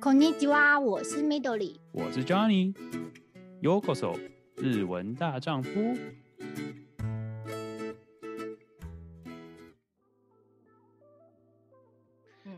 [0.00, 4.18] こんにちは，我是 Midori，我是 Johnny。Yokoso，
[4.56, 5.70] 日文大丈夫。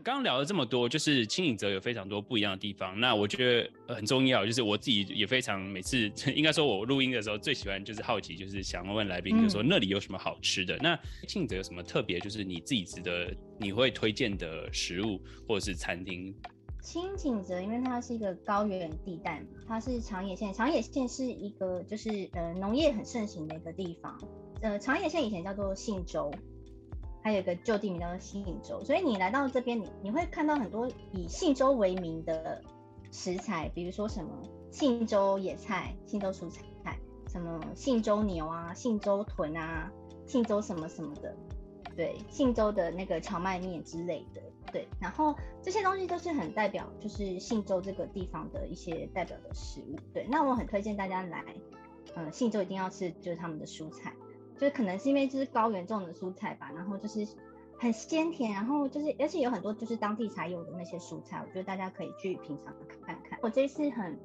[0.03, 2.97] 刚刚聊了这么多，就是轻井泽有非常多不一样的地方。
[2.97, 10.77] 那我觉得很重要，就是我自己也非常每次 应该说，我录音的时候最喜欢就是好奇，就是想问来宾，就是说那里有什么好吃的？
[10.77, 12.21] 嗯、那轻井泽有什么特别？
[12.21, 16.33] 就是你自己值得你会推荐的食物或者是餐厅？
[16.82, 24.20] 青井泽因为它是一个高原地带嘛，它是长野县，长野县是一个就是呃农业很盛行的一个地方。
[24.60, 26.30] 呃，长野县以前叫做信州。
[27.24, 32.60] 还有一个旧地名叫做信州，所以你来到这边，你你会看到很多以信州为名的
[33.12, 34.30] 食材，比如说什么
[34.72, 39.88] 信州野菜、信州蔬菜，什么信州牛啊、信州豚啊、
[40.26, 41.32] 信州什么什么的，
[41.94, 44.41] 对，信州的那个荞麦面之类的，
[44.72, 51.44] 对，然后这些东西都是很代表，就是信州这个地方的一些代表的食物，对，那我很推荐大家来，
[52.16, 54.12] 嗯，信州一定要吃就是他们的蔬菜。
[54.58, 57.26] 就是可能是因为就是高原种的蔬菜吧，然后就是
[57.78, 62.72] 很鲜甜，然后就是而且有很多就是当地才有的那些蔬菜，我觉得大家可以去品尝
[63.04, 63.38] 看看。
[63.42, 64.16] 我这次很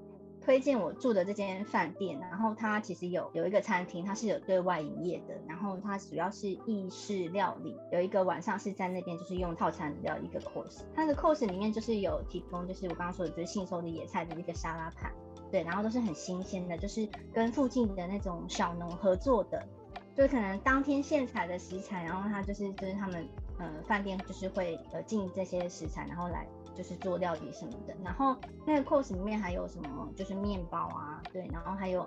[0.47, 15.11] 推荐我住的这间饭店，然后它其实有有一个餐厅，它是有对外营业的，然后它主要是意式料理，有一个晚上是在那边就是用套餐的一个 course，它的 course 里面就是有提供就是我刚刚说的就是信州的野菜的一个沙拉盘，
[15.51, 19.61] 对，然后都是很新鲜的，就是跟附近的那种小农合作的。
[20.15, 23.27] 就可能当天现采的食材，然后他就是就是他们
[23.59, 26.47] 呃饭店就是会呃进这些食材，然后来
[26.77, 27.95] 就是做料理什么的。
[28.03, 32.05] 然后那个 course 里面还有什么就是面包啊，对，然后还有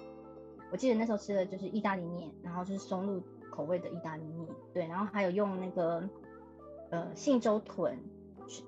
[0.71, 6.09] 我记得那时候吃的就是意大利面，然后就是松露口味的意大利面，对，然后还有用那个
[6.91, 7.99] 呃信州豚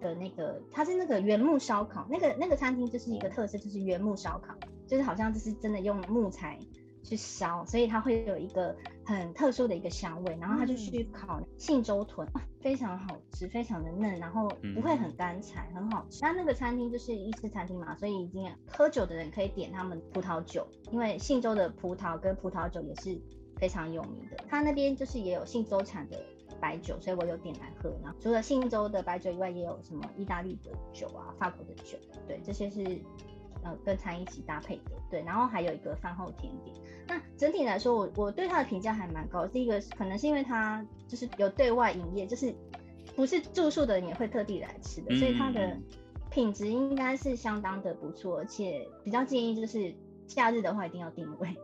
[0.01, 4.55] 的那个，它是那个原木烧烤，那个那个餐厅就是一个特色，就是原木烧烤，
[4.87, 6.59] 就是好像就是真的用木材。
[7.03, 12.27] 去烧，所以它会有一个很特殊的一个香味，然后他就去烤信州豚，
[12.61, 16.21] 非常好吃，非常的嫩，然后不会很干柴，很好吃。
[16.23, 23.21] 那那个餐厅就是意式餐厅嘛，所以已经喝酒的人可以点他们葡萄酒，因为信州的葡萄跟葡萄酒也是
[23.57, 24.37] 非常有名的。
[24.49, 26.17] 他那边就是也有信州产的
[26.61, 27.91] 白酒，所以我有点来喝。
[28.03, 31.99] 然后除了信州的白酒以外，也有什么意大利的酒啊、法国的酒，
[32.29, 33.03] 对，这些是。
[33.65, 36.75] 呃，跟餐一起搭配的，对，然后还有一个饭后甜点。
[37.07, 39.47] 那整体来说，我我对它的评价还蛮高。
[39.47, 42.55] 第一个可能是因为它就是有对外营业，就是
[43.17, 45.77] 不是住宿的人也会特地来吃的，所以它的
[46.31, 48.39] 品质应该是相当的不错。
[48.39, 49.95] 而且比较建议就是
[50.27, 51.57] 假日的话一定要定位，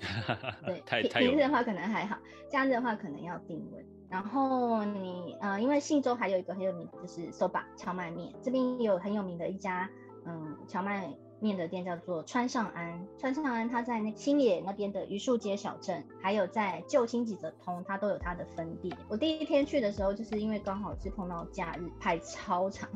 [0.64, 2.18] 对，平平日的话可能还好，
[2.50, 3.84] 假日的话可能要定位。
[4.08, 9.90] 然后你呃，因为信州还有一个很有名的就是 soba 蕎麦面，这边有很有名的一家
[10.24, 11.12] 嗯荞麦。
[11.38, 18.96] 面的店叫做川上安，川上安它在那新野那边的榆树街小镇，还有在旧新几泽通，它都有它的分店。
[19.08, 22.88] 我第一天去的时候，就是因为刚好是碰到假日，排超长，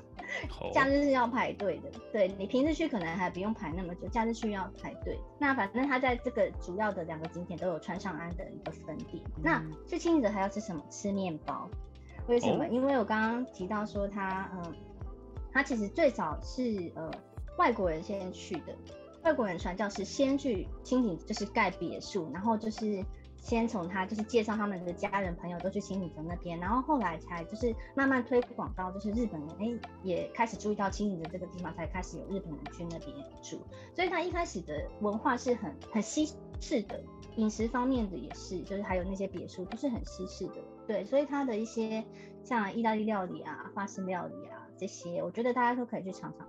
[0.72, 1.90] 假日是要排队的。
[2.12, 5.18] 对，你平时去可能还不用排那么久，假日去要排队。
[5.38, 9.22] 那反正它在这个主要的两个景点都有川上安的一个分店。
[9.36, 10.82] 嗯、那去新几泽还要吃什么？
[10.88, 11.68] 吃面包。
[12.26, 12.64] 为什么？
[12.64, 14.74] 哦、因为我刚刚提到说它，嗯，
[15.52, 17.10] 它其实最早是呃。
[17.60, 18.74] 外国人先去的，
[19.22, 23.04] 外国人传教士先去轻井，就是盖别墅，然后就是
[23.36, 33.60] 先从他就是介绍他们的家人朋友都去轻井泽那边，然后后来才就是慢慢推广到就是日本人哎、也开始注意到轻井泽这个地方，才开始有日本人去那边住，
[33.94, 36.98] 所以他一开始的文化是很很西式的，
[37.36, 40.54] 饮食方面的也是，就是还有那些别墅都是很西式的，
[40.86, 42.02] 对，所以他的一些
[42.42, 46.48] 像意大利料理啊、法式料理啊这些，我觉得大家都可以去尝尝。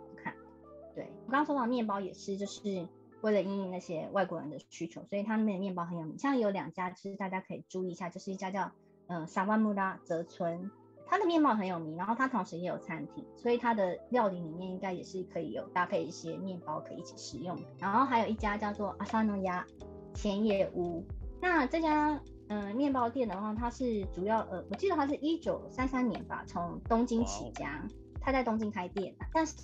[1.02, 2.88] 对，我刚刚说到面包也是，就是
[3.22, 6.16] 为了因应那些外国人的需求，所以他们的面包很有名。
[6.20, 8.72] 像有两家，其实大家可以注意一下，就是一家叫
[9.08, 10.70] 嗯萨万穆拉泽村，
[11.08, 17.58] 它的面包很有名，然后它同时也有餐厅，所以它的料理里面应该也是可以有搭配一些面包可以一起食用。
[17.80, 19.66] 然后还有一家叫做阿萨诺亚
[20.14, 21.04] 浅野屋，
[21.42, 27.84] 那这家嗯面包店的话，它是主要呃，我记得它是一九三三年吧，从东京起家。
[28.22, 29.56] 他在东京开店，但是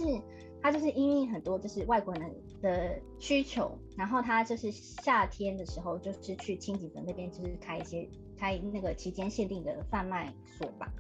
[0.62, 10.92] 他就是因为很多就是外国人的需求，然后他就是夏天的时候就是去轻井泽那边就是开一些开那个期间限定的贩卖所吧，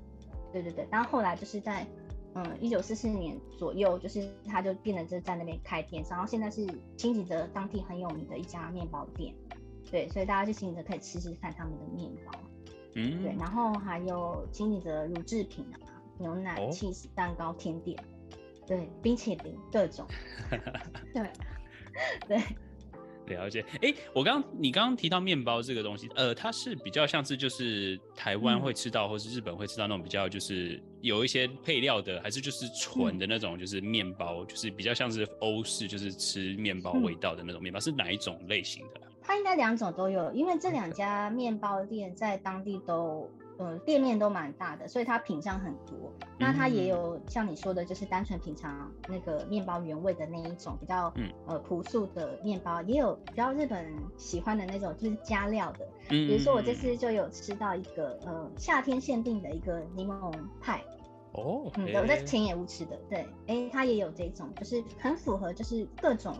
[0.54, 1.86] 对对对，然后后来就是在
[2.36, 6.66] 嗯一九四四年左右，就是他就变得就在那边开店，然后现在是
[6.96, 9.34] 轻井泽当地很有名的一家面包店，
[9.90, 12.40] 对，所以大家去轻井泽可以吃吃看他们的面包，
[12.94, 15.97] 嗯，对，然后还有轻井泽乳制品啊。
[16.20, 17.98] 牛奶、起司、蛋糕、甜点，
[18.66, 20.06] 对，冰淇淋各种，
[21.14, 21.30] 对
[22.28, 22.42] 对。
[23.28, 39.02] 了解，哎、欸，我刚你刚刚提到面包这个东西，呃，它是比较像是就是台湾会吃到，嗯、或是日本会吃到那种比较就是有一些配料的，还是就是纯的那种就是面包，嗯、就是比较像是欧式就是吃面包味道的那种面包，嗯、是哪一种类型的？
[39.22, 43.30] 它应该两种都有，因为这两 家面包店在当地都。
[43.58, 46.14] 呃，店面都蛮大的，所以它品相很多。
[46.38, 55.88] 那它也有像你说的，就是单纯品尝那个面包原味的那一种比较、嗯、呃朴素的面包，也有比较日本喜欢的那种，就是加料的。
[56.10, 60.32] 嗯，比如说我这次就有吃到一个呃夏天限定的一个柠檬
[60.62, 60.82] 派。
[61.34, 62.96] 哦，嗯，我在浅野屋吃的。
[63.10, 66.36] 对，哎、欸，它也有这种，就是很符合就是各种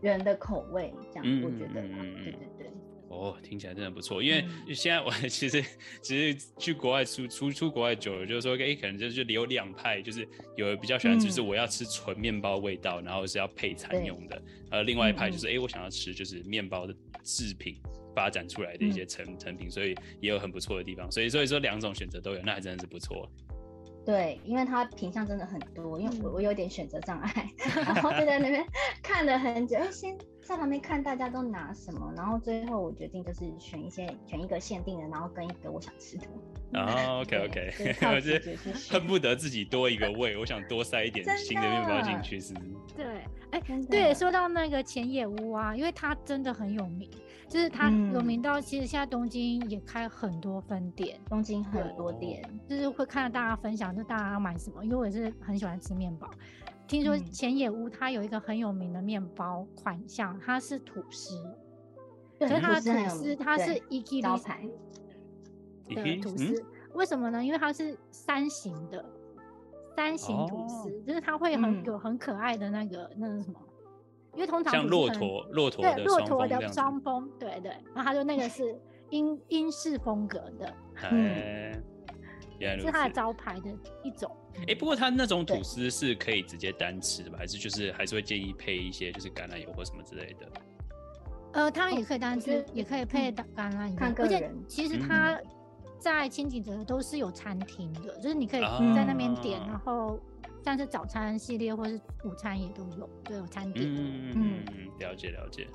[0.00, 2.72] 人的口味，这样、嗯、我觉得，对对对。
[3.08, 4.44] 哦，听起来真的不错，因为
[4.74, 5.62] 现在我 其实
[6.02, 16.94] 其实去国外出出出国外久了，就是说，哎、欸，可能就是有两派，就是有比较喜欢，就是我要吃纯面包味道，嗯、然后是要配餐用的，呃，另外一派就是，哎、我想要吃就是面包的
[17.24, 17.80] 制品
[18.14, 23.30] 发展出来的一些成、嗯、成品，所以也有很不错的地方，所以所以说两种选择都有，那还真的是不错。
[24.08, 28.64] 对，因为它品相真的很多，因为我我有点选择障碍， 然后就在那边
[29.02, 36.24] 看了很久，先在旁边看大家都拿什么，然后最后我决定就是选一些选一个限定的，然后跟一个我想吃的。
[36.72, 38.56] 哦，OK OK， 我是
[38.90, 42.66] 恨不得自己多一个胃，我想多塞一点新的面包进去，是不是？
[42.96, 43.04] 对，
[43.50, 47.10] 哎、欸，对，说到那个浅野屋啊，因为它真的很有名。
[47.48, 54.84] 就是它有名到，其实现在东京也开很多分店，东京很多店，就是会看到大家分享，就大家要买什么。
[54.84, 56.28] 因为我也是很喜欢吃面包，
[56.86, 61.36] 听说浅野屋它有一个很有名的面包款项，它是吐司，
[62.36, 64.68] 所以它的吐司它是一 k 招牌
[65.88, 66.62] 的吐司，
[66.92, 67.42] 为什么呢？
[67.42, 69.02] 因为它是三型的，
[69.96, 73.58] 三型吐司，就是它会很有很可爱的那个那个什么。
[74.38, 78.80] 因为通常像骆驼，骆驼对骆驼的双峰，对对，然后他就那个 是
[79.10, 80.74] 英英式风格的，
[81.10, 81.72] 嗯，
[82.78, 83.68] 是它的招牌的
[84.04, 84.30] 一种。
[84.58, 87.38] 哎、欸，不过它那种吐司是可以直接单吃的吧？
[87.38, 90.46] 还是就是还是会建议配一些就是橄榄油或什么之类的？
[91.54, 93.96] 呃，它也可以单吃，也可以配橄榄油。
[93.96, 94.34] 看个人。
[94.34, 95.36] 而且其实它
[95.98, 98.60] 在清景泽都是有餐厅的，就是你可以
[98.94, 100.16] 在那边点，然后。
[100.64, 103.86] 像是早餐系列或是午餐也都有，都有餐点。
[103.86, 105.66] 嗯嗯，了解了解。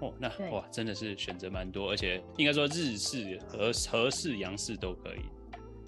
[0.00, 5.20] 哦，那哇，真的是选择蛮多，而且应该说日式和和式、洋式都可以。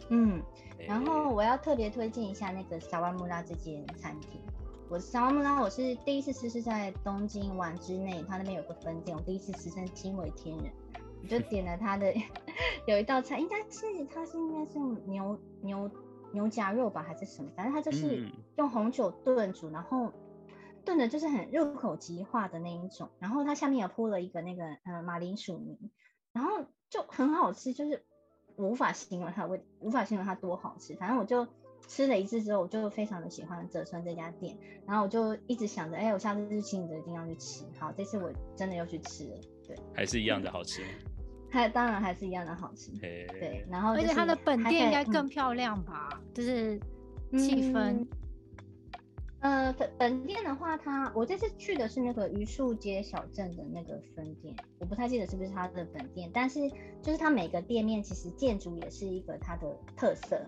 [0.08, 0.43] 嗯，
[0.88, 4.41] 然后我要特别推荐一下那个萨瓦木拉这间餐厅。
[4.88, 10.73] 我萨瓦木拉我是第一次吃是在东京丸之内，它那边有个分店，我第一次吃真惊为天人。
[11.23, 12.12] 我就点了它的
[12.88, 15.88] 有一道菜，应该是它是应该是牛牛。
[16.32, 17.50] 牛夹肉吧，还是什么？
[17.56, 20.12] 反正它就是用红酒炖煮，嗯、然后
[20.85, 23.09] 炖的就是很入口即化的那一种。
[23.19, 25.91] 然后它下面也铺了一个那个呃马铃薯泥，
[26.32, 28.05] 然后就很好吃，就是
[28.56, 30.94] 我无法形容它，味无法形容它多好吃。
[30.97, 31.47] 反正我就
[31.88, 34.56] 吃了一次之后，我就非常的喜欢泽村这家店，
[34.87, 37.65] 然后我就一直想着，哎、欸，我下次去轻井泽一定要去吃。
[37.79, 40.82] 好，这次我真的又去吃了，对，还是一样的好吃。
[41.50, 46.08] 还当然还是一样的好吃，嘿对，然后而且它的本店应该更漂亮吧？
[46.12, 46.79] 嗯、就是
[47.32, 48.06] 气氛。
[49.43, 56.60] 嗯、呃，本本店的话它，它我这次去的是那个榆树街小镇的那个分店，我不太记得是不是它的本店，但是
[57.03, 60.41] 就是它每个店面其实建筑也是一个它的特色。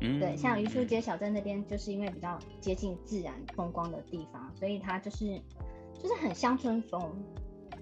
[0.00, 5.40] 嗯，对，像榆树街小镇那边就是因为比较接近自然风光的地方，所以它就是
[6.00, 7.00] 就是很乡村风。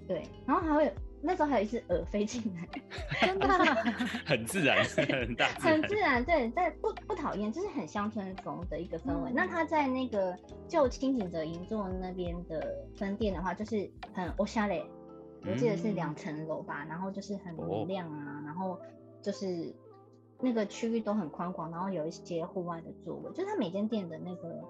[0.07, 0.93] 对，然后还会。
[1.23, 2.67] 那时候还有一只鹅飞进来，
[3.21, 3.47] 真的
[4.25, 6.23] 很自然，很大，很自然。
[6.25, 9.31] 对，但不不讨厌，就是很乡村风的一个氛围。
[9.31, 10.35] 嗯、那他在那个
[10.67, 14.83] 旧轻井泽银座那边的分店的话，就是很欧夏嘞，
[15.45, 18.79] 我记得是两层楼吧，嗯、然后就是很明亮啊，哦、然后
[19.21, 19.73] 就是
[20.39, 24.61] 那个区域都很宽广，然后有一些户外的座位，就是他每间店的那个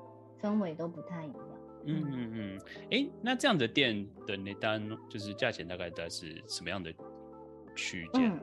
[0.41, 1.37] 氛围都不太一样。
[1.85, 6.93] 嗯嗯嗯，哎、欸，那这样的店的那单就是价钱大概在是什么样的
[7.75, 8.39] 区间、嗯、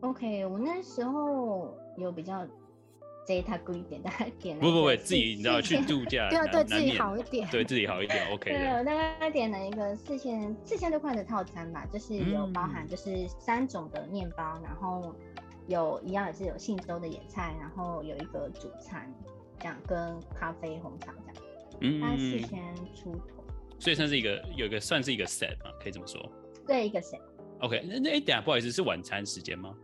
[0.00, 2.46] ？OK，我那时候有比较
[3.26, 8.50] 赘沢一点，大概点不不不，自己你知道去度假， 对对自己好一点，对自己好一点，OK。
[8.54, 15.14] 对，我大概点了一个四千四千多块的套餐吧，就是有包含就是三种的面包，嗯、然后
[15.66, 19.12] 有一样也是有信州的野菜，然后有一个主餐，
[19.58, 21.12] 这样跟咖啡红茶
[21.80, 23.44] 嗯，四千出头，
[23.78, 26.30] 所以算是一个有一个算是一个 set 嘛，可以这么说。
[26.66, 27.20] 对，一个 set。
[27.60, 29.74] OK，那那哎，等下不好意思，是晚餐时间吗？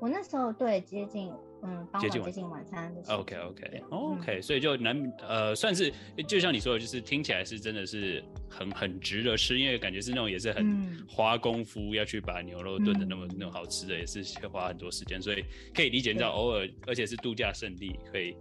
[0.00, 1.30] 我那时候对接近
[1.62, 2.10] 嗯，傍晚。
[2.10, 3.18] 接近晚餐的时候。
[3.18, 5.92] OK OK OK，、嗯、所以就难呃算是
[6.26, 18.34] 就像你说的，就是听起来是真的是很很值得吃，因为感觉是那种也是很花功夫、嗯、要去把牛肉炖的那么、嗯、那么好吃的，也是花很多时间，所以可以理解到偶尔而且是度假胜地，可以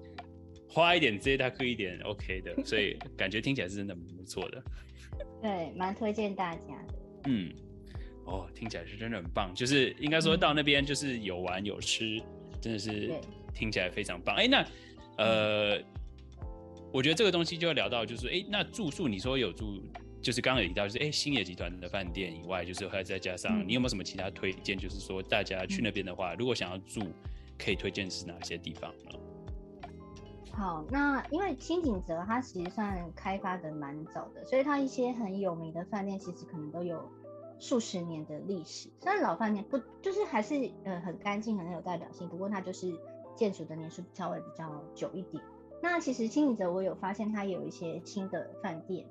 [0.70, 4.64] 花一点这些大哥一点 OK 的，所以感觉听起来是真的蛮不错的。
[5.42, 6.94] 对，蛮推荐大家的。
[7.26, 7.52] 嗯。
[8.26, 12.24] 哦，听起来是真的很棒，就是应该说到那边就是有玩有吃，嗯、
[12.62, 13.12] 真的是
[13.56, 14.36] 听起来非常棒。
[14.36, 14.64] 哎，那
[15.18, 15.86] 呃、嗯，
[16.94, 19.82] 我觉得这个东西就要聊到，就是哎，那住宿你说有住，
[20.22, 24.78] 就是刚刚有提到，就是哎，星野集团的饭店以外，就是还再加上你有没有什么其他推荐？
[24.78, 27.12] 就是说大家去那边的话，嗯、如果想要住，
[27.58, 29.20] 可以推荐是哪些地方呢？
[30.54, 37.10] 好，那因为清井泽它其实算开发的蛮早的，所以它一些很有名的饭店其实可能都有。
[37.62, 42.90] 数十年的历史，虽然老饭店不就是还是呃很干净很有代表性，不过它就是
[43.36, 45.44] 建筑的年数稍微比较久一点。
[45.84, 49.06] 那其实轻井泽我有发现它有一些新的饭店，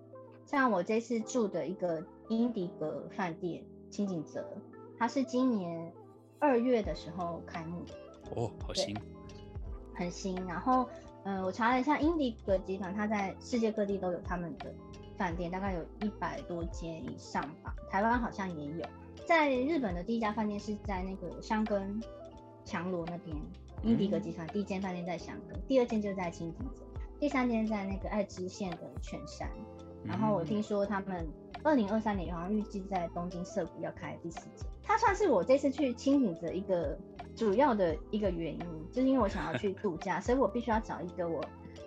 [0.47, 4.43] 像我这次住的一个英迪格饭店清井泽，
[4.97, 5.93] 它是今年
[6.39, 7.93] 二月的时候开幕的
[8.35, 8.97] 哦，好新，
[9.95, 10.35] 很新。
[10.47, 10.89] 然后
[11.29, 14.75] 呃我查了一下，英迪格集团它在世界各地都有他们的。
[15.19, 18.87] 饭店大概有一百多间以上吧，台湾好像也有。
[19.27, 22.01] 在日本的第一家饭店是在那个香根
[22.65, 23.37] 强罗那边，
[23.83, 26.85] 英迪格集团第一间饭店在香根，第二间就在青井泽，
[27.19, 29.51] 第三间在那个爱知县的犬山。
[30.05, 31.27] 然后我听说他们
[31.63, 34.67] 二零二三年好像预计在东京涩谷要开第四间。
[34.83, 36.99] 它算是我这次去清井泽一个
[37.37, 38.61] 主要的一个原因，
[38.91, 41.45] 就是因为我想要去度假，所以我必须要找一个我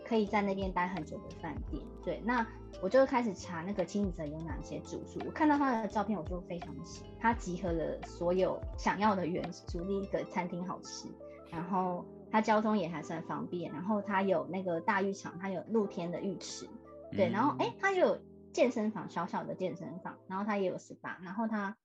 [0.07, 1.83] 可以在那边待很久的饭店。
[2.03, 2.45] 对，那。
[2.81, 7.11] 我就开始查那个清井泽有哪些住宿，我看到他的照片，我就非常喜欢。
[7.19, 11.07] 他集合了所有想要的元素，第一个餐厅好吃，
[11.51, 16.65] 然后它交通也还算方便，然后它有那个大浴场，它有露天的浴池，
[17.11, 18.17] 对，然后哎，它有
[18.53, 21.75] 健身房，小小的健身房，然后它也有 SPA，然后它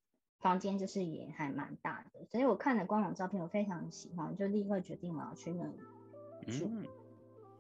[0.41, 6.71] 房间就是也还蛮大的，所以我看了官网照片，我非常喜欢，就立刻决定我要去那里住，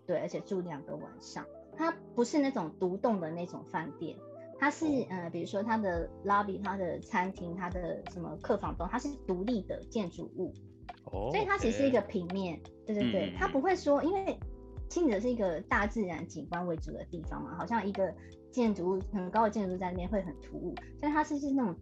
[0.06, 1.44] 对，而且住两个晚上。
[1.78, 4.16] 它不是那种独栋的那种饭店，
[4.58, 10.54] 它是呃，比如说它的 lobby、它的餐厅、它的什么客房栋，它是独立的建筑物，
[11.04, 14.38] 哦，所以它其实是一个平面，对对对，它不会说，因为
[14.88, 18.12] 轻井泽是一个大自然景观为主的地方嘛，好像一个
[18.50, 21.74] 建筑物很高的建筑物在那边会很突兀，所以它是是那种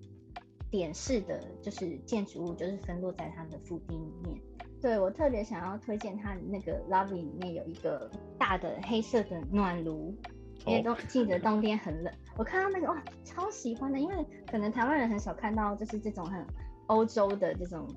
[0.70, 4.40] 点式的，就是建筑物就是分落在它的腹地里面。
[4.80, 10.14] 对，我特别想要推荐它那个 lobby 里面有一个大的黑色的暖炉，
[10.66, 12.12] 因为冬记得冬天很冷。
[12.36, 14.14] 我看到那个哇，超喜欢的，因为
[14.50, 16.44] 可能台湾人很少看到就是这种很
[16.88, 17.88] 欧洲的这种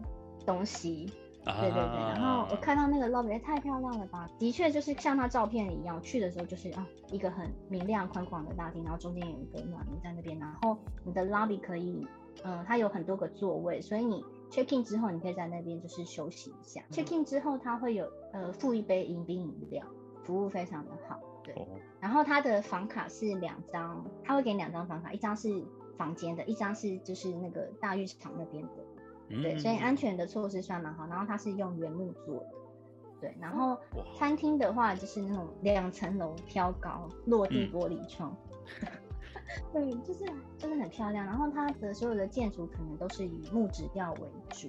[0.45, 1.11] 东西。
[1.59, 12.07] 对对对，然后我看到那个 lobby 也太漂亮了吧，的确就是像他照片一样，去的时候就是啊一个很明亮宽广的大厅，然后中间有一个暖炉在那边，然后你的 lobby 可以，
[12.43, 14.23] 嗯、呃，它有很多个座位，所以你。
[14.49, 16.81] check in 之后，你可以在那边就是休息一下。
[16.89, 19.85] check in 之后，他会有呃附一杯迎宾饮料，
[20.23, 21.19] 服务非常的好。
[21.43, 21.53] 对，
[21.99, 25.61] 然后他的房卡是两张，他会给你两张房卡，一张是
[25.97, 28.71] 房间的，一张是就是那个大浴场那边的。
[29.29, 31.05] 对，所以安全的措施算蛮好。
[31.07, 32.47] 然后它是用原木做的。
[33.19, 33.77] 对，然后
[34.15, 38.35] 餐厅的话就是那种两层楼挑高落地玻璃窗。
[38.81, 38.87] 嗯
[39.73, 40.25] 对，就是
[40.57, 41.25] 真的很漂亮。
[41.25, 44.19] 然后它的所有的建筑可能都是以木质调为
[44.49, 44.67] 主，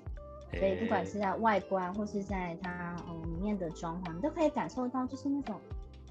[0.56, 5.60] 所以不管是在外观或是在它嗯里面的装潢，你都可以感受到就是那种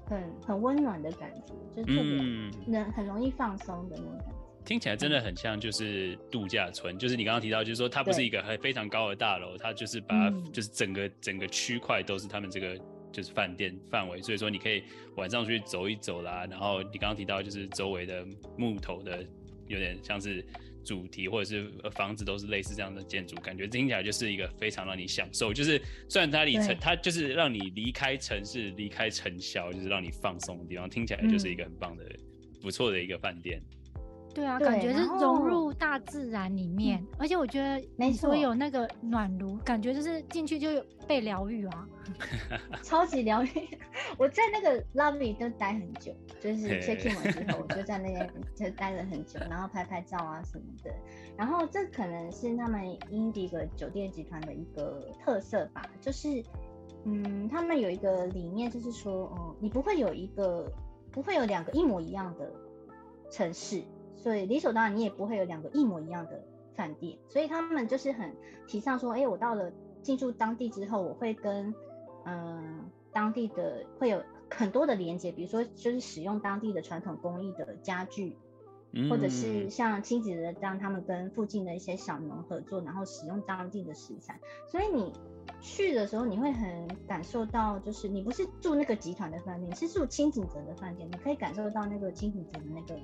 [0.06, 4.37] 很很温暖的感觉，就是特别能很容易放松的那种感觉。
[4.68, 12.78] 听起来真的很像就是度假村，就是你刚刚提到，就是说它不是一个很非常高的大楼，它就是把它就是整个整个区块都是他们这个。
[13.10, 14.82] 就是饭店范围，所以说你可以
[15.16, 16.46] 晚上出去走一走啦。
[16.48, 18.24] 然后你刚刚提到，就是周围的
[18.56, 19.24] 木头的，
[19.66, 20.46] 有点像是
[20.84, 25.54] 主题，或者是房子都是类似这样的建筑，感觉听起来就是一个非常让你享受。
[25.54, 30.88] 就是虽然它离城，它就是让你离开城市、离开尘嚣，就是让你放松的地方。
[30.88, 32.20] 听起来就是一个很棒的、嗯、
[32.60, 33.60] 不错的一个饭店。
[34.38, 41.88] 对啊，感觉是融入大自然里面，而且我觉得你说有那个暖炉，感觉就是进去就有被疗愈啊，
[42.84, 43.48] 超级疗愈。
[44.16, 50.94] 我在那个 lobby 都待很久，就是 check in 完之后，我就在那边就待了很久，然后拍拍照啊什么的。
[51.36, 56.42] 然后这可能是他们英迪格酒店集团的一个特色吧，就是
[57.04, 60.72] 嗯，他们有一个理念，就是说，嗯，你不会有一个
[61.10, 62.52] 不会有两个一模一样的
[63.32, 63.82] 城市。
[64.18, 66.42] 所以理所当然，你也不会有两个一模一样的
[66.74, 67.16] 饭店。
[67.28, 68.34] 所以他们就是很
[68.66, 69.72] 提倡说，哎、欸，我到了
[70.02, 71.74] 进驻当地之后，我会跟
[72.24, 78.36] 嗯、呃、当地的会有很多的连接，比如说就是使用当地的传统工艺的家具，
[78.92, 85.12] 嗯、或者是像亲子的让他们跟附近的一些小农合作，然后使用当地的食材，所以你
[85.60, 93.00] 去的时候你会很感受到，就是你不是住那个集团的饭店，你是住轻井泽的饭店，你可以感受到那个轻井泽的那个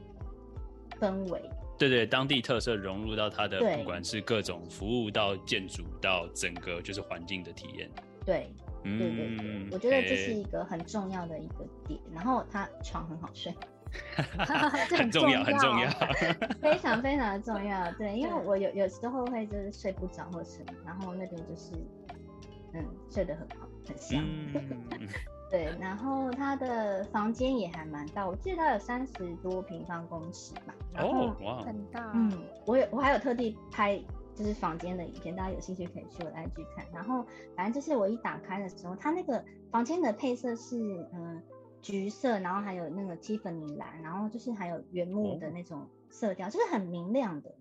[1.01, 1.41] 氛围。
[1.77, 7.91] 对对，当地特色融入到它的，不管是各种服务到建筑到整个就是环境的体验。
[8.25, 8.49] 对，
[8.85, 11.99] 对对对，嗯、我觉得这是一个很重要的一个点。
[11.99, 13.53] 欸、然后它床很好睡，
[14.97, 15.91] 很重要很重要，
[16.63, 17.93] 非常非常的重要。
[17.95, 21.73] 对，因为我有有时候会就是睡不着或什么，然后那边就是
[22.73, 24.25] 嗯睡得很好很香。
[24.55, 25.09] 嗯
[25.51, 30.75] 对，然后他的房间也还蛮大，我记得他有三十多平方公尺吧。
[30.93, 32.11] 然后哇，很大。
[32.15, 32.33] 嗯，
[32.67, 34.03] 我有我还有特地拍
[34.35, 36.85] 就是房间的影片，大家有兴趣可以去我的 IG 看。
[36.93, 37.25] 然后
[37.55, 40.77] 反正就是我一打开的时候，他那个房间的配色是
[41.13, 41.41] 嗯
[41.81, 47.55] 橘色，然后还有那个蒂芙尼蓝，然后就是还有原木的那种色调，哦、就是很明亮的，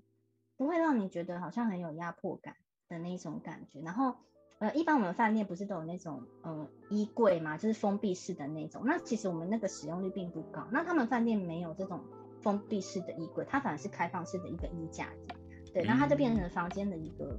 [0.57, 2.55] 不会让你觉得好像很有压迫感
[2.89, 3.81] 的那种感觉。
[3.81, 4.15] 然后。
[4.63, 8.83] 呃，一般我们饭店不是都有那种呃衣柜嘛，就是封闭式的那种。
[8.85, 10.65] 那其实我们那个使用率并不高。
[10.71, 11.99] 那他们饭店没有这种
[12.41, 15.35] 封闭式的衣柜，它反而是开放式的一个衣架子。
[15.73, 17.37] 对，然后它就变成房间的一个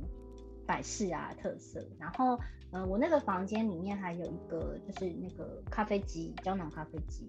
[0.66, 1.83] 摆饰啊特色。
[1.99, 2.38] 然后
[2.73, 7.26] 呃，我那个房间里面还有一个就是那个咖啡机，胶囊咖啡机。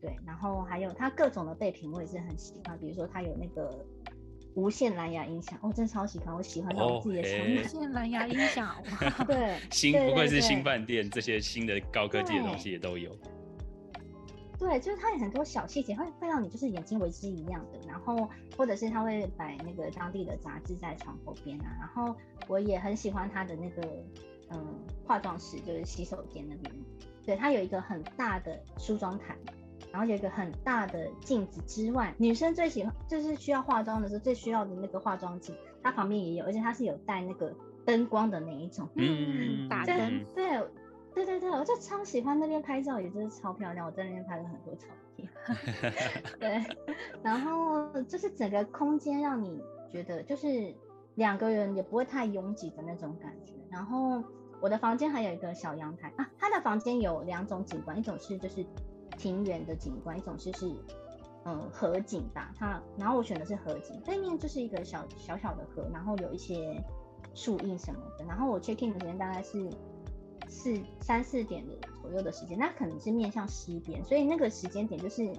[0.00, 2.78] 对，然后还有它各种的备品，我也是很喜欢。
[2.78, 3.84] 比如说它有那个。
[4.54, 7.48] 无线蓝牙音响，我、哦、真的超喜欢，我喜欢到我自己的床。
[7.48, 8.74] 无线蓝牙音响，
[9.26, 13.10] 对， 新不愧是新饭店，这些新的高科技的东西也都有。
[14.58, 17.78] 对，就是它有很多小细节，会会让你就是眼睛为之一亮的。
[17.86, 21.76] 然后或者是他会摆那个当地的杂志在床头边啊。
[21.78, 22.12] 然后
[22.48, 23.88] 我也很喜欢它的那个
[24.50, 26.74] 嗯化妆室，就是洗手间那边。
[27.24, 29.36] 对，它有一个很大的梳妆台。
[29.90, 37.52] 然后有一个很大的镜子之外，女生最喜欢就是需要化妆的时候最需要的那个化妆镜，它旁边也有，而且它是有带那个
[37.86, 40.62] 灯光的那一种，嗯，打灯，对，
[41.14, 45.28] 对对对，我就超喜欢那边拍照，也真是超漂亮，我在那边拍了很多照片，
[46.38, 46.62] 对，
[47.22, 50.74] 然后就是整个空间让你觉得就是
[51.14, 54.22] 两个人也不会太拥挤的那种感觉，然后
[54.60, 58.64] 我的房间还有一个小阳台啊，他的房间有两种景观，一种是就是。
[59.18, 60.72] 庭园的景观，一种就是，
[61.44, 62.50] 嗯，河景吧。
[62.56, 66.82] 它，然后我选的是河景，对面就是一个小小小的河，然后有一些
[67.34, 68.24] 树荫什么的。
[68.24, 69.68] 然后我 check in 的时间大概是
[70.48, 75.30] 四三四点的左右的时间，那可能是面向西边，所以那个时间点就是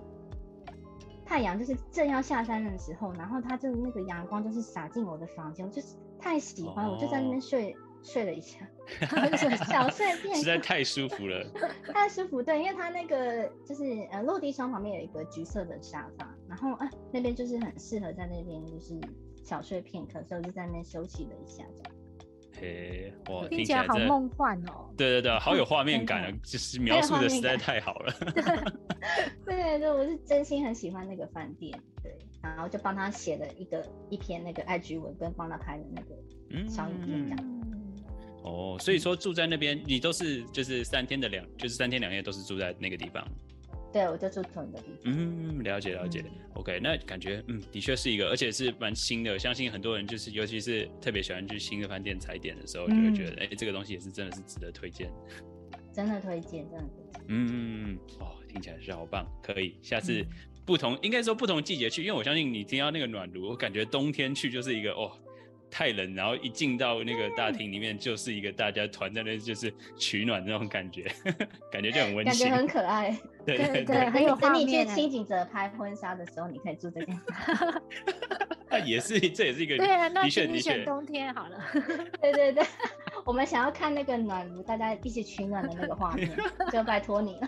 [1.26, 7.76] 太阳就是正要下山的时候，然后它就那个阳光就是洒进我的房间，我就是太喜欢，哦、我就在那边睡。
[8.04, 8.60] 睡了一下，
[9.68, 11.46] 小睡片， 实在太舒服了，
[11.94, 12.42] 太舒服。
[12.42, 19.00] 对，因为它那个就是呃落地窗旁边有一个橘色的沙发，然后啊那边就是很适合在那边就是
[19.44, 21.64] 小睡片刻，所以我就在那边休息了一下。
[22.60, 24.92] 嘿，哇，听起来好梦幻哦。
[24.98, 28.14] 对对对，好有画面感啊， 就是描述的实在太好了。
[29.46, 37.59] 对对对，我是真心很喜欢那个饭店，对，然后就帮他写了一个一篇那个 IG 文，跟帮他拍的那个小影片这样。
[38.50, 43.26] 哦，所以说住在那边，你都是就是三天的两，就是三天两夜都是住在那个地方。
[43.92, 45.14] 对，我就住同一个地方。
[45.14, 46.24] 嗯，了解了解。
[46.24, 49.38] 嗯、OK，那感觉嗯，的确是一个，而且是蛮新的。
[49.40, 55.12] 相信很多人就是，尤其是特别喜欢去新的饭店踩点的时候，就会觉得，哎、嗯欸，这个东西也是真的是值得推荐。
[55.92, 57.24] 真的推荐，真的推荐。
[57.30, 60.24] 嗯，哦，听起来是好棒，可以下次
[60.66, 65.12] 不同，嗯、应该说不同季节去，因为我相信你听到那个暖炉，我感觉冬天去就是一个哦。
[65.72, 71.12] 太冷，然后一进到那个大厅里面，就是一个大家团在那，就是取暖那种感觉，
[71.72, 73.18] 感觉就很温馨，感觉很可爱。
[73.46, 74.66] 对对对，对，很有画面。
[74.66, 77.20] 等你去轻井泽拍婚纱的时候，你可以住这边。
[78.70, 79.78] 那 也是，这也是一个。
[79.78, 80.84] 对啊，那的确的确。
[80.86, 81.58] 冬天好了。
[82.22, 82.64] 对对对，
[83.26, 86.30] 我们想要看那个暖炉，大家一起取暖的那个画面，
[86.72, 87.48] 就拜托你了。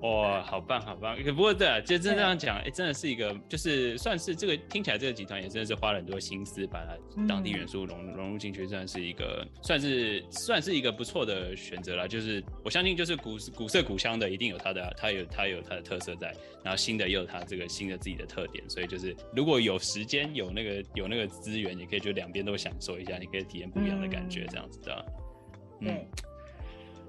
[0.00, 1.16] 哇，好棒好棒！
[1.22, 12.06] 可不过对啊，就真这样讲，哎、欸，真的是一个，就是算是这个听起来这个集团也真的是花了很多心思，把它当地元素融融入进去，算是一个，算是算是一个不错的选择啦。
[12.06, 25.06] 就是我相信，就是古古色古香的，一定有它的，它有它有它的特色在，然后新的也有它这个新的自己的特点，所以就是如果有时间有那个有那个资源，你可以就两边都享受一下，你可以体验不一样的感觉，这样子的。
[25.80, 25.86] 嗯。
[25.86, 26.06] 对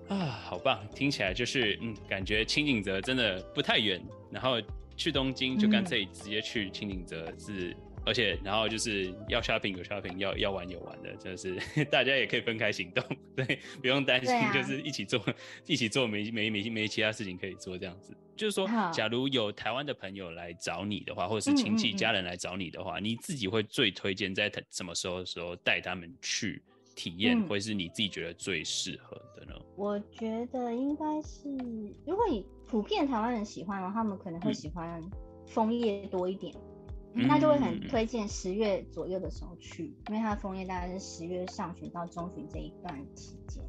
[0.08, 0.88] 啊，好棒！
[0.94, 4.62] 听起来就是，嗯，感觉轻井泽真的不太远，然后
[4.96, 11.56] 去东京就干脆直接去轻井泽是而且然后就是要 shopping 有 shopping，要要玩有玩的，就是
[11.89, 13.04] 大家也可以分开行动，
[13.36, 15.34] 对，不用担心， 就是一起做，啊、
[15.65, 18.15] 一起做没没没没其他事情可以做这样子。
[18.38, 26.62] 就是说，假如有台湾的朋友来找你的话，或者是亲戚家人来找你的话，嗯嗯嗯，你自己会最推荐在什么时候的时候带他们去
[26.95, 29.53] 体验，会是你自己觉得最适合的呢？
[29.75, 31.49] 我觉得应该是，
[32.05, 35.01] 如果你普遍台湾人喜欢的话，他们可能会喜欢
[35.45, 36.53] 枫叶多一点。
[37.17, 43.63] 嗯那就会很推荐十月左右的时候去，因为它的枫叶大概是十月上旬到中旬这一段期间。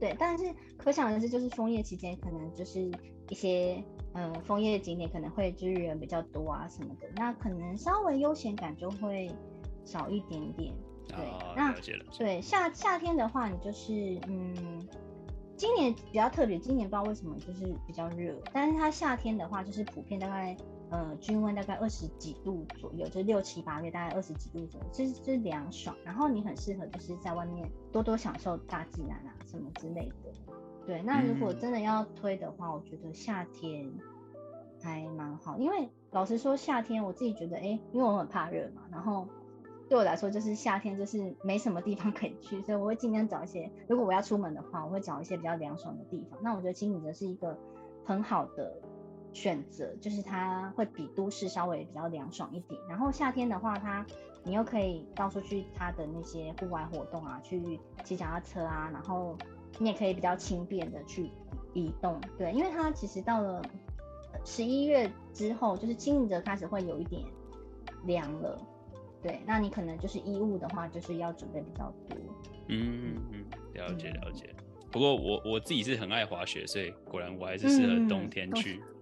[0.00, 0.44] 对，但是
[0.78, 2.90] 可想而知，就是枫叶期间可能就是
[3.28, 3.84] 一些
[4.14, 9.30] 嗯枫叶景点可能会就是人比较多啊什么的，那可能稍微悠闲感就会
[9.84, 10.72] 少一点点。
[11.08, 11.74] 对，哦、那。
[12.18, 14.86] 对，夏夏天的话，你就是嗯，
[15.56, 20.56] 今年比较特别，今年不知道为什么就是比较热，但是它夏天的话就是普遍大概。
[20.88, 25.96] 呃，均温大概二十几度左右，就是六七八月大概二十几度左右，就是就是凉爽。
[26.04, 30.32] 然后你很适合就是在外面多多享受大自然啊什么之类的。
[30.86, 33.92] 对，那如果真的要推的话，嗯、我觉得夏天
[34.80, 39.26] 还蛮好，因为老实说夏天我自己觉得，哎、欸，因为我很怕热嘛，然后
[39.88, 46.38] 对我来说就是夏天就是没什么地方 可以去，所以我会尽量找一些，如果我要出门的话，我会找一些比较凉爽的地方。
[46.42, 47.58] 那我觉得轻井泽是一个
[48.04, 48.72] 很好的。
[49.32, 54.06] 选择就是它会比都市稍微比较凉爽一点，然后夏天的话，它
[54.42, 59.36] 你又可以到处去它的那些户外活动啊，去骑脚踏车啊，然后
[59.78, 61.30] 你也可以比较轻便的去
[61.74, 63.60] 移动，对，因为它其实到了
[64.42, 67.22] 十一月之后，就是轻井泽开始会有一点
[68.06, 68.58] 凉了，
[69.26, 72.16] 对，那你可能就是衣物的话，就是要准备比较多。
[72.68, 74.54] 嗯嗯，了解了解。
[74.56, 78.80] 嗯、不过我我自己是很爱滑雪，所以果然我还是适合冬天去。
[78.80, 78.92] 嗯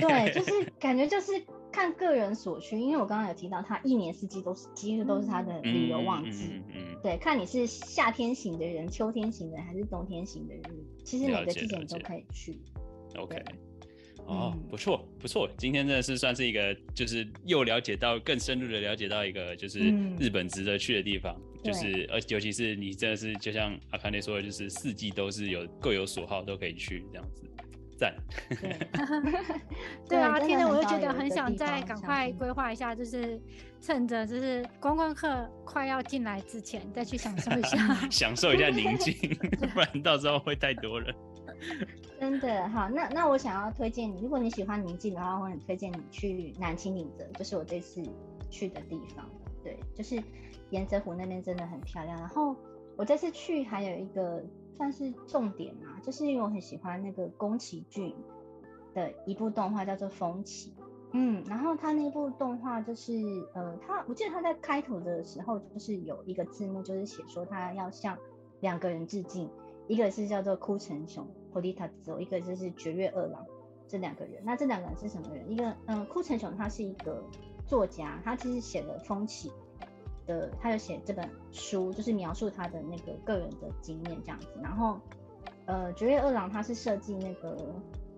[0.00, 1.30] 对，就是感觉就是
[1.70, 6.48] 看个人所需，因为我刚刚有提到，它一年四季都是几乎都是它的旅游旺季。
[6.50, 10.62] 嗯嗯，嗯对，看你是夏天型的人、秋天型的人还是冬天型的人，
[11.04, 12.58] 其实每个季节你都可以去。
[13.16, 13.40] OK，
[14.26, 19.80] 哦，不错不错，今天真的是算是一个，就是又了解到更深入的了解到一个，就是
[20.18, 27.42] 日本值得去的地方，嗯、就是而尤其是你真的是就像阿卡内说的，就是四季都是有各有所好，都可以去这样子。
[27.96, 28.12] 赞，
[30.08, 30.18] 对。
[30.18, 33.40] 啊，听着我就觉得很想再赶快规划一下，就是
[33.80, 39.14] 趁着就是观光客快要进来之前，再去享受一下， 享受一下宁静，
[39.72, 41.14] 不然到时候会太多人。
[42.24, 48.02] 真的好，那那我想要推荐你，如果你喜欢宁静的话，我很推荐你去南轻井泽，就是我这次
[48.48, 49.28] 去的地方。
[49.62, 50.22] 对，就是
[50.70, 52.18] 岩泽湖那边真的很漂亮。
[52.18, 52.56] 然后
[52.96, 54.42] 我这次去还有一个。
[54.76, 58.12] 算是重点嘛，就是因为我很喜欢那个宫崎骏
[58.92, 60.70] 的一部动画叫做《风起》，
[61.12, 63.12] 嗯，然后他那部动画就是
[63.54, 68.18] 呃，他我记得他在开头的时候就是有一个字幕，就是写说他要向
[68.62, 69.48] 两个人致敬，
[69.86, 73.44] 一个是叫做哭城雄 Horitatsuo，一个就是绝月二郎
[73.86, 74.42] 这两个人。
[74.44, 75.50] 那这两个人是什么人？
[75.50, 77.22] 一个嗯，哭城雄他是一个
[77.66, 79.48] 作家，他其实写了《风起》。
[80.26, 84.46] 的，他有写这本书，就是描述他的那个个人的经验这样子。
[84.62, 84.98] 然后，
[85.66, 87.54] 呃，绝月二郎他是设计那个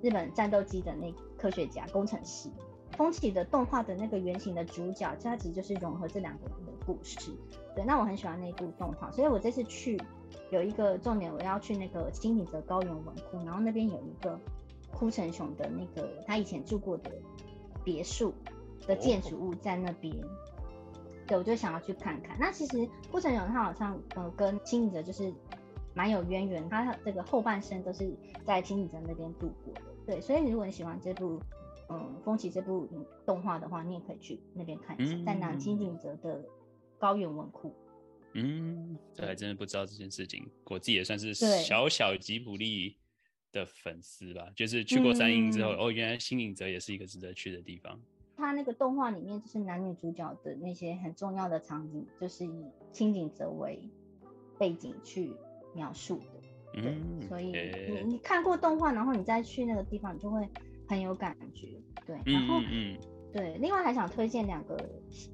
[0.01, 2.49] 日本战斗机的那科学家工程师。
[2.97, 7.33] 风起的动画的那个原型的主角，他其实就是融合这两个人的故事。
[7.75, 10.01] 对，那我很喜欢那部动画，所以我这次去
[10.51, 14.39] 有一个重点，我要去那个金井泽高原文库，然后那边有一个
[14.93, 17.11] 枯城雄的那个他以前住过的
[17.85, 18.33] 别墅
[18.87, 20.15] 的建筑物在那边。
[21.27, 22.37] 对，我就想要去看看。
[22.39, 25.33] 那其实枯城雄他好像呃跟金井泽就是
[25.93, 28.09] 蛮有渊源，他这个后半生都是
[28.45, 29.81] 在金井泽那边度过的。
[30.07, 31.41] 对，所以如果你喜欢这部
[31.89, 32.89] 嗯风起这部
[33.25, 36.45] 动画的话，你也可以去那边看一下，在南轻井泽的
[36.97, 37.75] 高原文库。
[38.37, 42.97] 嗯，这还真的不知道这件事情，我自己也算是小小吉卜力
[43.53, 44.49] 的粉丝吧。
[44.55, 48.01] 就是去过三鹰之后，嗯、哦，原来新井泽也是一个值得去的地方。
[48.37, 53.81] 他那个动画里面，就是男女主角的那些很重要的场景，就是以轻井泽为
[54.59, 55.33] 背景去
[55.75, 56.83] 描述的。
[56.83, 57.53] 对，嗯、所以
[57.89, 60.47] 你你看过动画，然后你再去那个地方，你就会
[60.87, 61.69] 很有感觉。
[62.07, 62.99] 对，然后嗯，
[63.37, 64.83] 对，另外还想推荐两个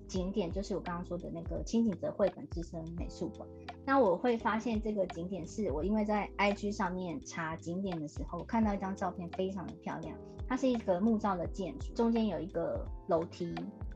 [0.09, 3.49] 景点，就是我刚刚说的那个清景泽绘本之声美术馆。
[3.87, 10.19] 那我会发现这个景点是我因为在 IG 上面查景点的时候，看到一张照片，非常的漂亮。
[10.49, 13.55] 它是一个木造的建筑，中间有一个楼梯，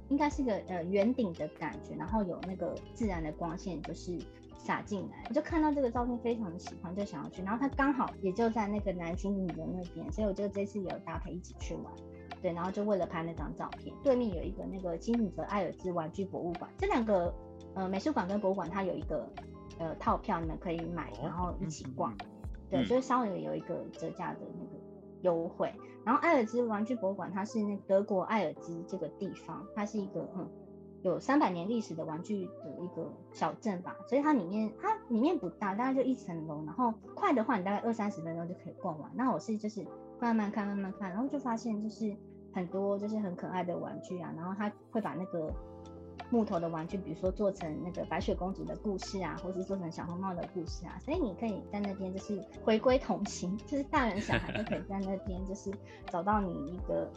[0.09, 4.17] 应该是个呃圆顶的感觉，然后有那个自然的光线就是
[4.57, 7.43] 洒进来，我就看到这个照片非常的喜欢，就想要去。
[7.43, 11.93] 然后它刚好也就在那个南轻井泽那边，所以我就这次有搭配一起去玩。
[12.47, 17.35] 对，然后就为了拍那张照片，对面有一个那个轻井泽艾尔兹玩具博物馆，这两个
[17.75, 19.29] 呃美术馆跟博物馆它有一个
[19.81, 22.17] 呃套票，你们可以买，然后一起逛，
[22.71, 24.81] 对，就是稍微有一个折价的那个
[25.23, 25.75] 优惠。
[26.05, 30.49] 然后艾尔兹玩具博物馆它是那德国艾尔兹这个地方，它是一个嗯
[31.03, 39.11] 有三百年历史的玩具的一个小镇吧，所以它里面它里面不大，大概就一层楼，然后快的话你大概二三十分钟就可以逛完。
[39.17, 39.85] 那我是就是。
[40.19, 42.17] 慢慢看，慢慢看，然后就发现就是
[42.57, 45.53] 很多就是很可爱的玩具啊，然后他会把那个
[46.31, 55.71] 木头的玩具，比如说做成那个白雪公主的故事啊，或是做成小红帽的故事啊，所以你可以在那边就是回归童心，就是大人小孩都可以在那边就是
[56.07, 57.13] 找到你一个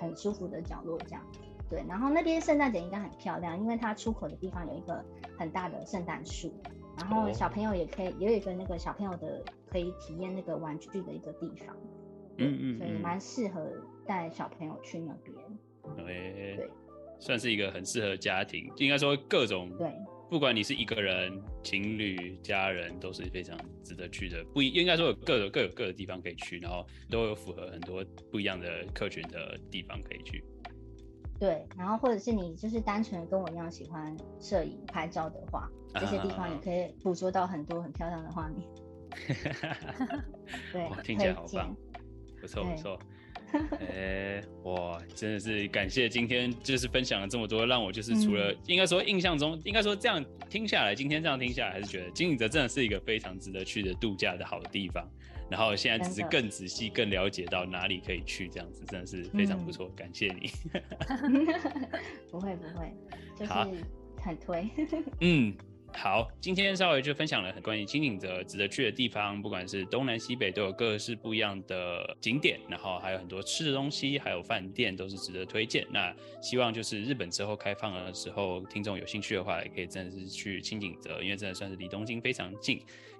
[0.00, 1.22] 很舒服的角落这样。
[1.70, 5.04] 对，然后那边圣诞节应该很漂亮，因为它出口的地方有一个
[5.38, 6.52] 很大的圣诞树，
[6.98, 11.76] 然后小朋友也可以也有一个那个小朋友的可以体验那个玩具的一个地方。
[12.38, 13.70] 嗯嗯，所以蛮适合
[14.06, 15.36] 带小朋友去那边。
[15.96, 16.70] 对，对，
[17.20, 19.90] 算是一个很适合家庭，应该说各种对，
[20.28, 24.44] 不管你是一个人、情侣、家人，都是非常值得去的。
[24.52, 30.44] 不一应该说有各有各有各的地方可以去，然后都有符合很多不一样的客群的地方可以去。
[31.38, 38.66] 对，然后或者是你就是单纯跟我一样喜欢摄影拍照的话，这些地方也可以捕捉到很多很漂亮的画面。
[40.72, 41.76] 对，听起来好棒。
[42.46, 42.98] 不错不错，
[43.80, 55.04] 哎、欸， 哇，真的是感谢今天就是分享了这么多，让我就是除了、嗯、应该说印象中，应该说这样听下来，今天这样听下来，还是觉得轻井泽真的是一个非常值得去的度假的好地方。
[55.48, 60.50] 然后现在只是更仔细、更了解到哪里可以去，这样子真的是非常不错，嗯、感谢你。
[62.30, 62.92] 不会不会，
[63.38, 63.52] 就是
[64.20, 64.68] 很推。
[65.20, 65.54] 嗯。
[65.96, 75.86] 好，今天稍微就分享了很关于轻井泽值得去的地方，不管是东南西北都有各式不一样的景点，然后还有很多吃的东西，还有饭店都是值得推荐。
[75.90, 82.78] 那希望就是日本之后开放的时候，听众有兴趣的话，也可以真的是去轻井泽，因为真的算是离东京非常近，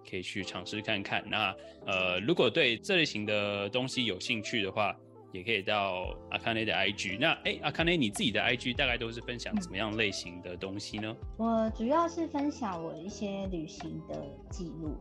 [0.09, 1.25] 可以去尝试看看。
[1.29, 4.95] 那呃，如果对这类型的东西有兴趣的话，
[5.37, 7.19] 也可以到阿卡内的 IG。
[7.21, 11.15] 那哎，阿卡内，你自己的 IG 大概都是分享什么样类型的东西呢？
[11.37, 14.97] 我主要是分享我一些旅行的记录。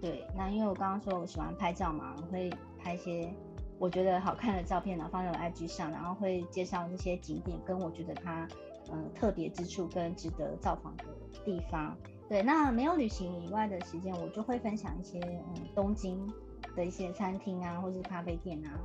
[0.00, 3.32] 对，那因为我刚刚说我喜欢拍照嘛，我会拍一些
[3.78, 8.48] 我觉得好看的照片，然后放在我 IG 上，然后会介绍那些景点跟我觉得它
[8.92, 11.04] 嗯、特别之处跟值得造访的
[11.42, 11.96] 地方。
[12.28, 16.20] 对，那没有旅行以外的时间，我就会分享一些嗯东京
[16.76, 18.78] 的一些餐厅啊，或是咖啡店啊。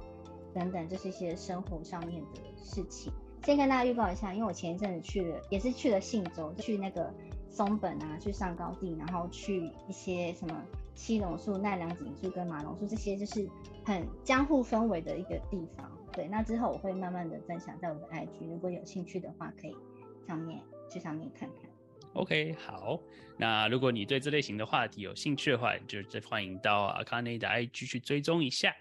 [0.53, 3.11] 等等，就是一些生活上面的事情。
[3.45, 7.13] 先跟大家预告一下，因为我前一阵子去了，也是去了信州，去那个
[7.49, 10.61] 松本啊，去上高地，然后去一些什么
[10.93, 13.49] 七龙树、奈良景树跟马龙树这些，就是
[13.85, 15.89] 很江户氛围的一个地方。
[16.11, 19.75] 对，那之后我会慢慢的分享在我的 IG，如果有兴趣的话，可以
[20.27, 20.59] 上面
[20.91, 21.69] 去上面看看。
[22.13, 22.99] OK，好。
[23.37, 28.75] 那如果你对这类型的话题有兴趣的话，就再欢迎到 Akane 的 IG 去追踪一下。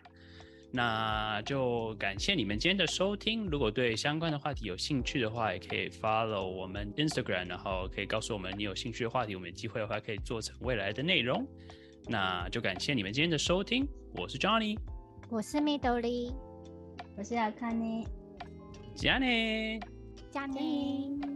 [0.70, 3.46] 那就感谢你们今天的收听。
[3.46, 11.46] 如果对相关的话题有兴趣的话，也可以 follow 我们 Instagram，然后可以告诉我们你有兴趣的话题，我们有机会的话可以做成未来的内容。
[12.06, 13.88] 那就感谢你们今天的收听。
[14.16, 14.78] 我是 Johnny，
[15.30, 16.32] 我是 Midori，
[17.16, 18.06] 我是 Akane，
[18.94, 19.80] 加尼，
[20.30, 21.27] 加内。